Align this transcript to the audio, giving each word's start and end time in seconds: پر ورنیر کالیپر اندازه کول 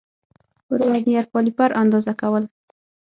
پر 0.65 0.79
ورنیر 0.87 1.25
کالیپر 1.33 1.69
اندازه 1.81 2.13
کول 2.21 2.43